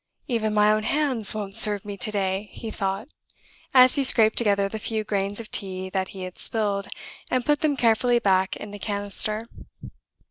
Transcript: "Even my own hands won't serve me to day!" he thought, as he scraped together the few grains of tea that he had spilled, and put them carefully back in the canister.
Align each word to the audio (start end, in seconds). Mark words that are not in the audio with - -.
"Even 0.27 0.55
my 0.55 0.71
own 0.71 0.81
hands 0.81 1.35
won't 1.35 1.55
serve 1.55 1.85
me 1.85 1.95
to 1.95 2.09
day!" 2.09 2.49
he 2.51 2.71
thought, 2.71 3.09
as 3.71 3.93
he 3.93 4.03
scraped 4.03 4.35
together 4.35 4.67
the 4.67 4.79
few 4.79 5.03
grains 5.03 5.39
of 5.39 5.51
tea 5.51 5.91
that 5.91 6.07
he 6.07 6.23
had 6.23 6.39
spilled, 6.39 6.87
and 7.29 7.45
put 7.45 7.59
them 7.61 7.77
carefully 7.77 8.17
back 8.17 8.55
in 8.55 8.71
the 8.71 8.79
canister. 8.79 9.47